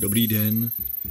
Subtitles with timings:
[0.00, 0.70] Dobrý den,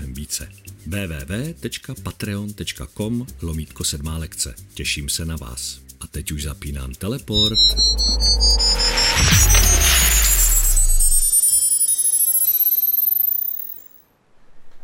[0.00, 0.48] více.
[0.86, 4.54] www.patreon.com lomítko sedmá lekce.
[4.74, 5.80] Těším se na vás.
[6.00, 7.58] A teď už zapínám teleport.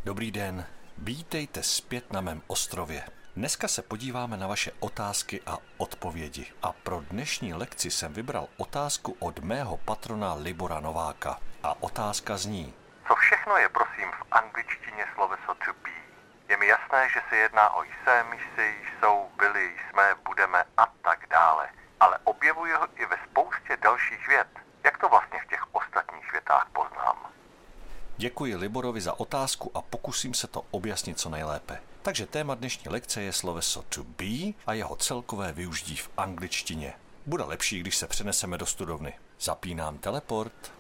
[0.05, 0.65] Dobrý den,
[0.99, 3.03] vítejte zpět na mém ostrově.
[3.37, 6.47] Dneska se podíváme na vaše otázky a odpovědi.
[6.63, 11.41] A pro dnešní lekci jsem vybral otázku od mého patrona Libora Nováka.
[11.63, 12.73] A otázka zní,
[13.09, 15.91] Co všechno je prosím v angličtině sloveso to be?
[16.49, 21.27] Je mi jasné, že se jedná o jsem, jsi, jsou, byli, jsme, budeme a tak
[21.31, 21.69] dále.
[22.01, 24.49] Ale objevuje ho i ve spoustě dalších vět.
[24.85, 27.17] Jak to vlastně v těch ostatních větách poznám?
[28.17, 31.81] Děkuji Liborovi za otázku a pokusím se to objasnit co nejlépe.
[32.03, 36.95] Takže téma dnešní lekce je sloveso to be a jeho celkové využití v angličtině.
[37.27, 39.15] Bude lepší, když se přeneseme do studovny.
[39.41, 40.73] Zapínám teleport.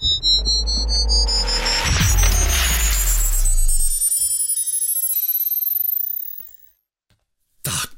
[7.62, 7.94] Tak,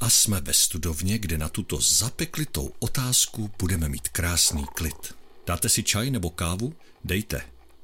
[0.00, 5.14] a jsme ve studovně, kde na tuto zapeklitou otázku budeme mít krásný klid.
[5.46, 6.74] Dáte si čaj nebo kávu?
[7.04, 7.42] Dejte.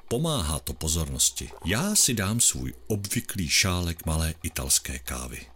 [0.09, 1.51] Pomáhá to pozornosti.
[1.65, 5.47] Já si dám svůj obvyklý šálek malé italské kávy.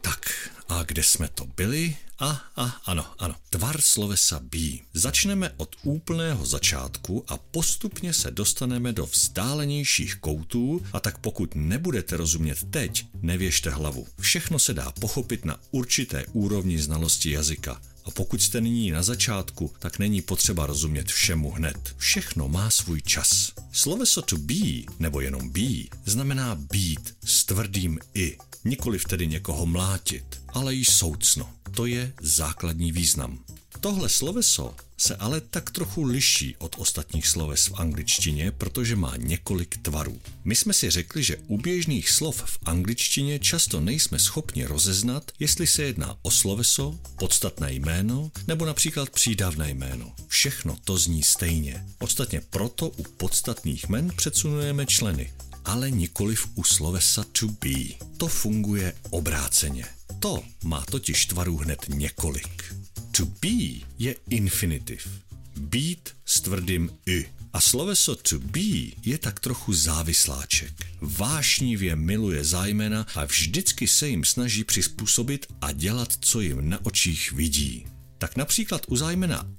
[0.00, 1.96] Tak, a kde jsme to byli?
[2.18, 4.78] A, a, ano, ano, tvar slovesa be.
[4.94, 12.16] Začneme od úplného začátku a postupně se dostaneme do vzdálenějších koutů a tak pokud nebudete
[12.16, 14.06] rozumět teď, nevěžte hlavu.
[14.20, 17.80] Všechno se dá pochopit na určité úrovni znalosti jazyka.
[18.04, 21.94] A pokud jste nyní na začátku, tak není potřeba rozumět všemu hned.
[21.96, 23.52] Všechno má svůj čas.
[23.72, 28.36] Sloveso to be, nebo jenom be, znamená být s tvrdým i.
[28.64, 31.50] Nikoliv tedy někoho mlátit, ale i soucno.
[31.70, 33.38] To je základní význam.
[33.80, 39.76] Tohle sloveso se ale tak trochu liší od ostatních sloves v angličtině, protože má několik
[39.76, 40.20] tvarů.
[40.44, 45.66] My jsme si řekli, že u běžných slov v angličtině často nejsme schopni rozeznat, jestli
[45.66, 50.12] se jedná o sloveso, podstatné jméno nebo například přídavné jméno.
[50.28, 51.86] Všechno to zní stejně.
[51.98, 55.32] Ostatně proto u podstatných jmen předsunujeme členy,
[55.64, 57.94] ale nikoliv u slovesa to be.
[58.16, 59.84] To funguje obráceně.
[60.18, 62.74] To má totiž tvarů hned několik.
[63.16, 65.08] To be je infinitiv.
[65.56, 67.26] Být s tvrdým y.
[67.52, 70.86] A sloveso to be je tak trochu závisláček.
[71.00, 77.32] Vášnivě miluje zájmena a vždycky se jim snaží přizpůsobit a dělat, co jim na očích
[77.32, 77.86] vidí.
[78.18, 79.50] Tak například u zájmena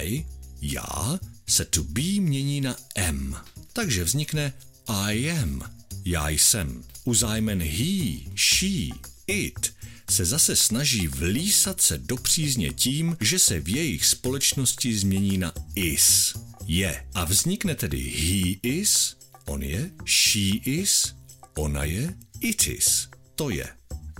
[0.00, 0.26] I,
[0.60, 1.18] já,
[1.48, 3.36] se to be mění na m.
[3.72, 4.52] Takže vznikne
[4.86, 5.62] I am,
[6.04, 6.84] já jsem.
[7.04, 8.88] U zájmen he, she,
[9.26, 9.72] it
[10.12, 15.52] se zase snaží vlísat se do přízně tím, že se v jejich společnosti změní na
[15.74, 16.34] is,
[16.66, 17.06] je.
[17.14, 19.16] A vznikne tedy he is,
[19.46, 21.14] on je, she is,
[21.56, 23.68] ona je, it is, to je.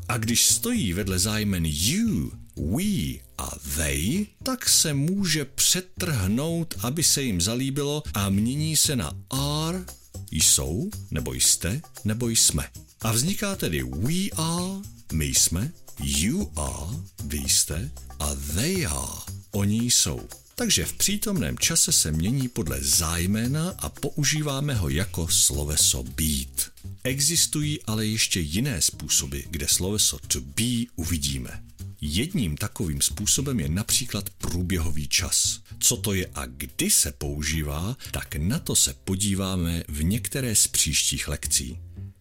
[0.09, 7.22] A když stojí vedle zájmen you, we a they, tak se může přetrhnout, aby se
[7.22, 9.84] jim zalíbilo a mění se na are,
[10.31, 12.69] jsou, nebo jste, nebo jsme.
[13.00, 14.81] A vzniká tedy we are,
[15.12, 19.21] my jsme, you are, vy jste a they are,
[19.51, 20.21] oni jsou.
[20.55, 26.71] Takže v přítomném čase se mění podle zájmena a používáme ho jako sloveso být.
[27.05, 31.62] Existují ale ještě jiné způsoby, kde sloveso to be uvidíme.
[32.05, 35.61] Jedním takovým způsobem je například průběhový čas.
[35.79, 40.66] Co to je a kdy se používá, tak na to se podíváme v některé z
[40.66, 41.78] příštích lekcí.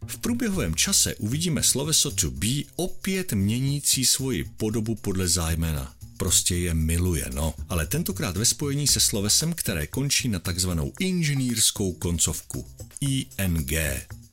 [0.08, 5.96] V průběhovém čase uvidíme sloveso to be opět měnící svoji podobu podle zájmena.
[6.18, 7.54] Prostě je miluje, no.
[7.70, 12.68] Ale tentokrát ve spojení se slovesem, které končí na takzvanou inženýrskou koncovku.
[13.00, 13.74] ing,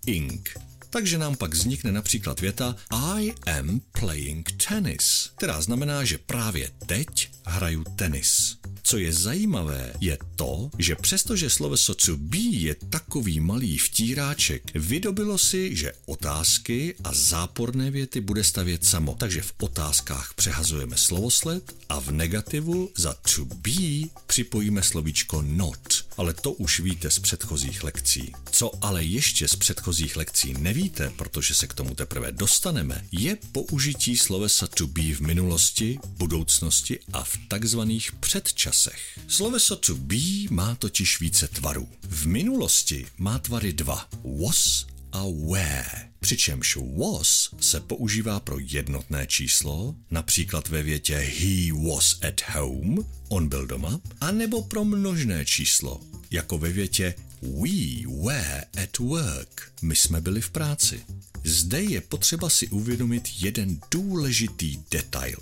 [0.07, 0.68] ing.
[0.91, 7.31] Takže nám pak vznikne například věta I am playing tennis, která znamená, že právě teď
[7.45, 8.57] hraju tenis.
[8.83, 15.39] Co je zajímavé, je to, že přestože sloveso to be je takový malý vtíráček, vydobilo
[15.39, 19.17] si, že otázky a záporné věty bude stavět samo.
[19.19, 26.35] Takže v otázkách přehazujeme slovosled a v negativu za to be připojíme slovíčko not ale
[26.35, 28.33] to už víte z předchozích lekcí.
[28.51, 34.17] Co ale ještě z předchozích lekcí nevíte, protože se k tomu teprve dostaneme, je použití
[34.17, 39.19] slovesa to be v minulosti, budoucnosti a v takzvaných předčasech.
[39.29, 40.17] Sloveso to be
[40.51, 41.89] má totiž více tvarů.
[42.03, 44.09] V minulosti má tvary dva.
[44.41, 46.09] Was a where.
[46.21, 53.49] Přičemž was se používá pro jednotné číslo, například ve větě he was at home, on
[53.49, 56.01] byl doma, anebo pro množné číslo,
[56.31, 58.65] jako ve větě We were
[58.99, 59.73] at work.
[59.83, 61.01] My jsme byli v práci.
[61.45, 65.37] Zde je potřeba si uvědomit jeden důležitý detail.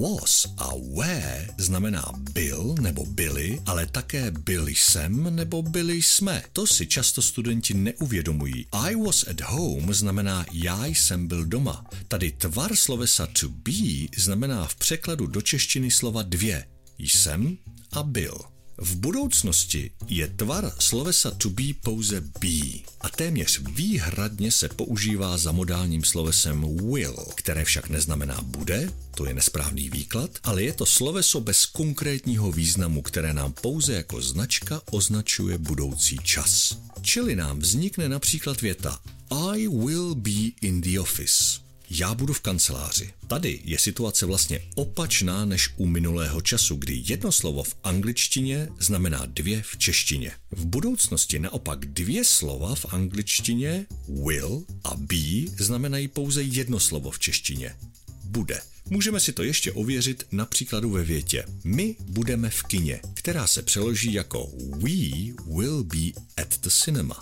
[0.00, 6.42] Was a were znamená byl nebo byli, ale také byli jsem nebo byli jsme.
[6.52, 8.66] To si často studenti neuvědomují.
[8.72, 11.84] I was at home znamená já jsem byl doma.
[12.08, 16.66] Tady tvar slovesa to be znamená v překladu do češtiny slova dvě.
[16.98, 17.58] Jsem
[17.92, 18.38] a byl.
[18.78, 25.52] V budoucnosti je tvar slovesa to be pouze be a téměř výhradně se používá za
[25.52, 31.40] modálním slovesem will, které však neznamená bude, to je nesprávný výklad, ale je to sloveso
[31.40, 36.78] bez konkrétního významu, které nám pouze jako značka označuje budoucí čas.
[37.02, 43.10] Čili nám vznikne například věta I will be in the office já budu v kanceláři.
[43.26, 49.26] Tady je situace vlastně opačná než u minulého času, kdy jedno slovo v angličtině znamená
[49.26, 50.32] dvě v češtině.
[50.50, 57.18] V budoucnosti naopak dvě slova v angličtině will a be znamenají pouze jedno slovo v
[57.18, 57.76] češtině.
[58.24, 58.60] Bude.
[58.90, 63.62] Můžeme si to ještě ověřit na příkladu ve větě My budeme v kině, která se
[63.62, 67.20] přeloží jako We will be at the cinema.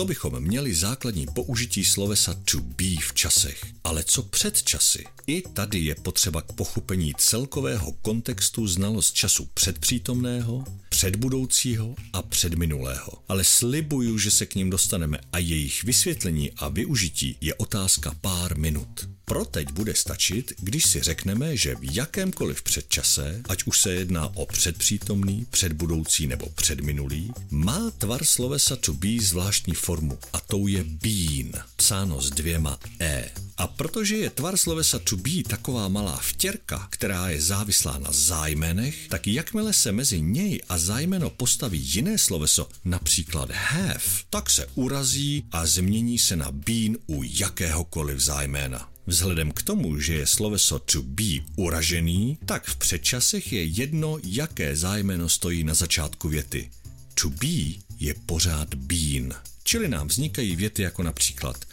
[0.00, 3.66] To bychom měli základní použití slovesa to be v časech.
[3.84, 5.04] Ale co před časy?
[5.26, 13.12] I tady je potřeba k pochopení celkového kontextu znalost času předpřítomného, předbudoucího a předminulého.
[13.28, 18.58] Ale slibuju, že se k ním dostaneme a jejich vysvětlení a využití je otázka pár
[18.58, 19.08] minut.
[19.30, 24.36] Pro teď bude stačit, když si řekneme, že v jakémkoliv předčase, ať už se jedná
[24.36, 30.84] o předpřítomný, předbudoucí nebo předminulý, má tvar slovesa to be zvláštní formu a tou je
[30.84, 33.30] been, psáno s dvěma e.
[33.56, 39.08] A protože je tvar slovesa to be taková malá vtěrka, která je závislá na zájmenech,
[39.08, 44.00] tak jakmile se mezi něj a zájmeno postaví jiné sloveso, například have,
[44.30, 48.90] tak se urazí a změní se na been u jakéhokoliv zájména.
[49.10, 54.76] Vzhledem k tomu, že je sloveso to be uražený, tak v předčasech je jedno, jaké
[54.76, 56.70] zájmeno stojí na začátku věty.
[57.14, 59.34] To be je pořád been.
[59.64, 61.64] Čili nám vznikají věty jako například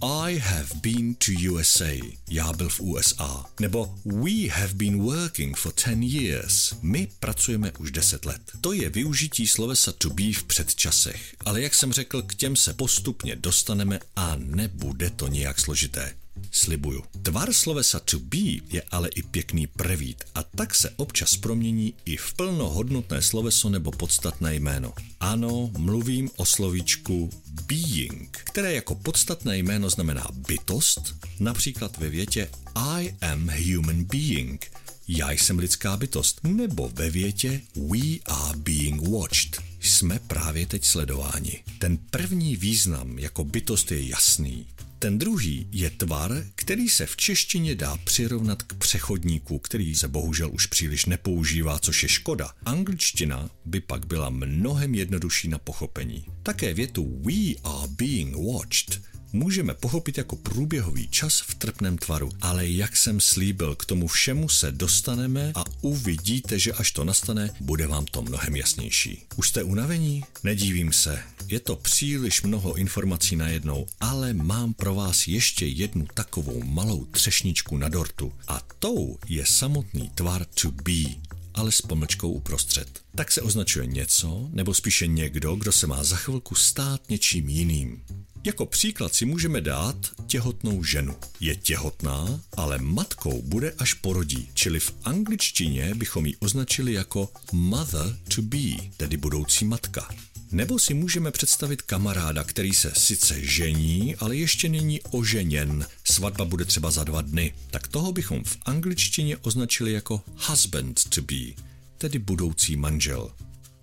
[0.00, 1.92] I have been to USA.
[2.30, 3.44] Já byl v USA.
[3.60, 6.74] Nebo We have been working for 10 years.
[6.82, 8.40] My pracujeme už 10 let.
[8.60, 11.34] To je využití slovesa to be v předčasech.
[11.44, 16.14] Ale jak jsem řekl, k těm se postupně dostaneme a nebude to nijak složité.
[16.50, 17.02] Slibuju.
[17.22, 22.16] Tvar slovesa to be je ale i pěkný prevít a tak se občas promění i
[22.16, 24.92] v plnohodnotné sloveso nebo podstatné jméno.
[25.20, 27.30] Ano, mluvím o slovíčku
[27.66, 34.66] being, které jako podstatné jméno znamená bytost, například ve větě I am human being,
[35.08, 39.62] já jsem lidská bytost, nebo ve větě We are being watched.
[39.80, 41.64] Jsme právě teď sledováni.
[41.78, 44.66] Ten první význam jako bytost je jasný.
[44.98, 50.50] Ten druhý je tvar, který se v češtině dá přirovnat k přechodníku, který se bohužel
[50.52, 52.50] už příliš nepoužívá, což je škoda.
[52.64, 56.24] Angličtina by pak byla mnohem jednodušší na pochopení.
[56.42, 59.00] Také větu We are being watched
[59.32, 62.30] můžeme pochopit jako průběhový čas v trpném tvaru.
[62.40, 67.50] Ale jak jsem slíbil, k tomu všemu se dostaneme a uvidíte, že až to nastane,
[67.60, 69.26] bude vám to mnohem jasnější.
[69.36, 70.24] Už jste unavení?
[70.42, 71.35] Nedívím se.
[71.48, 77.76] Je to příliš mnoho informací najednou, ale mám pro vás ještě jednu takovou malou třešničku
[77.76, 78.32] na dortu.
[78.48, 81.26] A tou je samotný tvar to be
[81.56, 83.00] ale s pomlčkou uprostřed.
[83.14, 88.02] Tak se označuje něco, nebo spíše někdo, kdo se má za chvilku stát něčím jiným.
[88.44, 91.16] Jako příklad si můžeme dát těhotnou ženu.
[91.40, 98.18] Je těhotná, ale matkou bude až porodí, čili v angličtině bychom ji označili jako mother
[98.34, 100.08] to be, tedy budoucí matka.
[100.52, 105.86] Nebo si můžeme představit kamaráda, který se sice žení, ale ještě není oženěn.
[106.04, 107.54] Svatba bude třeba za dva dny.
[107.70, 111.62] Tak toho bychom v angličtině označili jako husband to be,
[111.98, 113.32] tedy budoucí manžel.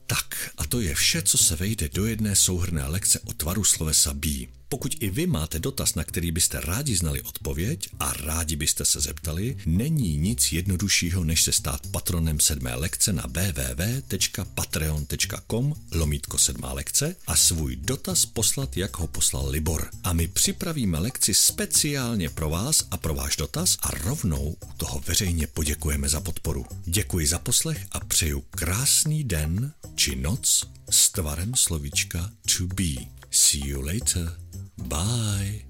[0.07, 4.13] Tak a to je vše, co se vejde do jedné souhrné lekce o tvaru slovesa
[4.13, 4.62] be.
[4.73, 8.99] Pokud i vy máte dotaz, na který byste rádi znali odpověď a rádi byste se
[8.99, 17.15] zeptali, není nic jednoduššího, než se stát patronem sedmé lekce na www.patreon.com lomítko sedmá lekce
[17.27, 19.89] a svůj dotaz poslat, jak ho poslal Libor.
[20.03, 25.01] A my připravíme lekci speciálně pro vás a pro váš dotaz a rovnou u toho
[25.07, 26.65] veřejně poděkujeme za podporu.
[26.85, 32.93] Děkuji za poslech a přeju krásný den či noc s tvarem slovíčka to be.
[33.31, 34.42] See you later.
[34.77, 35.65] Bye.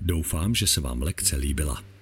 [0.00, 1.93] Doufám, že se vám lekce líbila.